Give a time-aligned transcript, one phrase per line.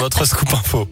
[0.00, 0.88] votre scoop info.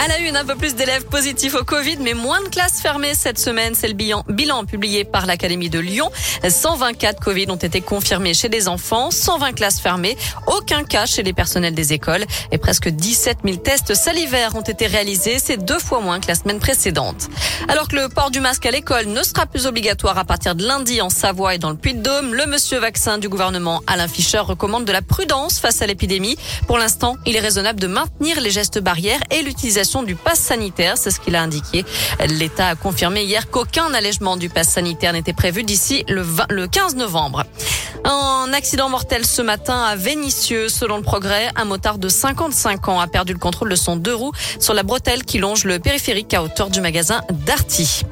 [0.00, 3.14] À la une, un peu plus d'élèves positifs au Covid, mais moins de classes fermées
[3.14, 3.74] cette semaine.
[3.74, 6.08] C'est le bilan, bilan publié par l'Académie de Lyon.
[6.48, 10.16] 124 Covid ont été confirmés chez les enfants, 120 classes fermées,
[10.46, 14.86] aucun cas chez les personnels des écoles et presque 17 000 tests salivaires ont été
[14.86, 15.40] réalisés.
[15.40, 17.28] C'est deux fois moins que la semaine précédente.
[17.66, 20.64] Alors que le port du masque à l'école ne sera plus obligatoire à partir de
[20.64, 24.84] lundi en Savoie et dans le Puy-de-Dôme, le monsieur vaccin du gouvernement Alain Fischer recommande
[24.84, 26.38] de la prudence face à l'épidémie.
[26.68, 30.98] Pour l'instant, il est raisonnable de maintenir les gestes barrières et l'utilisation du pass sanitaire.
[30.98, 31.84] C'est ce qu'il a indiqué.
[32.28, 36.96] L'État a confirmé hier qu'aucun allègement du pass sanitaire n'était prévu d'ici le, le 15
[36.96, 37.44] novembre.
[38.04, 40.68] Un accident mortel ce matin à Vénissieux.
[40.68, 44.14] Selon le progrès, un motard de 55 ans a perdu le contrôle de son deux
[44.14, 48.02] roues sur la bretelle qui longe le périphérique à hauteur du magasin Darty.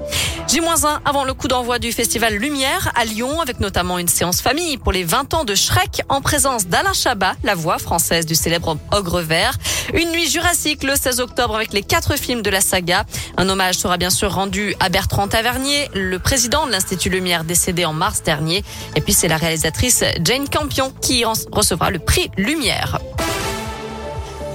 [0.49, 4.77] J-1 avant le coup d'envoi du festival Lumière à Lyon avec notamment une séance famille
[4.77, 8.79] pour les 20 ans de Shrek en présence d'Alain Chabat, la voix française du célèbre
[8.93, 9.59] Ogre Vert.
[9.93, 13.05] Une nuit jurassique le 16 octobre avec les quatre films de la saga.
[13.37, 17.85] Un hommage sera bien sûr rendu à Bertrand Tavernier, le président de l'Institut Lumière décédé
[17.85, 18.63] en mars dernier.
[18.95, 23.01] Et puis c'est la réalisatrice Jane Campion qui recevra le prix Lumière.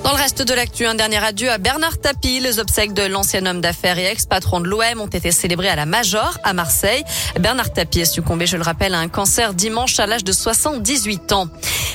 [0.03, 2.39] Dans le reste de l'actu, un dernier adieu à Bernard Tapie.
[2.39, 5.85] Les obsèques de l'ancien homme d'affaires et ex-patron de l'OM ont été célébrées à la
[5.85, 7.03] Major, à Marseille.
[7.39, 11.31] Bernard Tapie est succombé, je le rappelle, à un cancer dimanche à l'âge de 78
[11.33, 11.47] ans.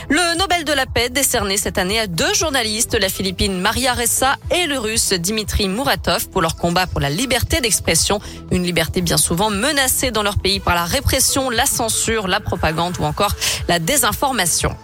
[0.08, 4.36] Le Nobel de la paix décerné cette année à deux journalistes, la Philippine Maria Ressa
[4.52, 8.20] et le Russe Dimitri Muratov, pour leur combat pour la liberté d'expression,
[8.52, 12.94] une liberté bien souvent menacée dans leur pays par la répression, la censure, la propagande
[13.00, 13.34] ou encore
[13.66, 14.76] la désinformation.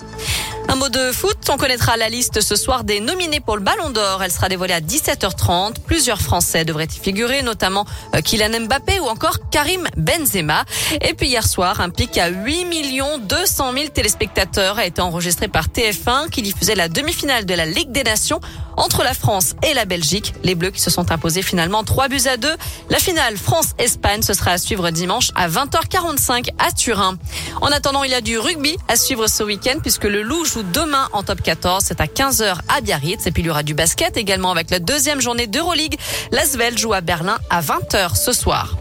[0.92, 4.22] De foot, on connaîtra la liste ce soir des nominés pour le Ballon d'Or.
[4.22, 5.76] Elle sera dévoilée à 17h30.
[5.86, 10.66] Plusieurs Français devraient y figurer, notamment euh, Kylian Mbappé ou encore Karim Benzema.
[11.00, 15.48] Et puis hier soir, un pic à 8 millions 200 000 téléspectateurs a été enregistré
[15.48, 18.40] par TF1 qui diffusait la demi-finale de la Ligue des Nations
[18.76, 20.34] entre la France et la Belgique.
[20.42, 22.48] Les Bleus qui se sont imposés finalement 3 buts à 2.
[22.90, 27.16] La finale France-Espagne, ce sera à suivre dimanche à 20h45 à Turin.
[27.60, 30.62] En attendant, il y a du rugby à suivre ce week-end puisque le Loup joue
[30.84, 31.84] demain en top 14.
[31.86, 33.26] C'est à 15h à Biarritz.
[33.26, 35.96] Et puis il y aura du basket également avec la deuxième journée d'Euroleague.
[36.30, 38.76] L'Asvel joue à Berlin à 20h ce soir.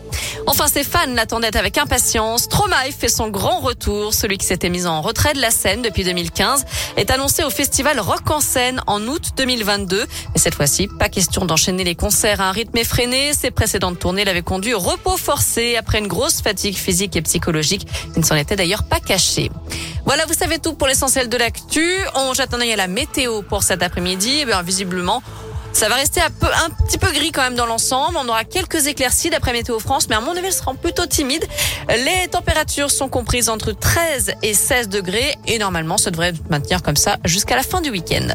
[0.47, 2.43] Enfin, ses fans l'attendaient avec impatience.
[2.43, 4.13] Stromae fait son grand retour.
[4.13, 6.65] Celui qui s'était mis en retrait de la scène depuis 2015
[6.97, 10.05] est annoncé au festival Rock en scène en août 2022.
[10.33, 13.33] Mais cette fois-ci, pas question d'enchaîner les concerts à un rythme effréné.
[13.33, 17.87] Ses précédentes tournées l'avaient conduit au repos forcé après une grosse fatigue physique et psychologique.
[18.15, 19.51] Il ne s'en était d'ailleurs pas caché.
[20.05, 21.85] Voilà, vous savez tout pour l'essentiel de l'actu.
[22.15, 24.39] On jette un œil à la météo pour cet après-midi.
[24.41, 25.21] Eh bien, visiblement,
[25.73, 28.17] ça va rester un, peu, un petit peu gris quand même dans l'ensemble.
[28.19, 31.45] On aura quelques éclaircies d'après Météo France, mais à mon avis, elles seront plutôt timides.
[31.89, 36.97] Les températures sont comprises entre 13 et 16 degrés et normalement, ça devrait maintenir comme
[36.97, 38.27] ça jusqu'à la fin du week-end.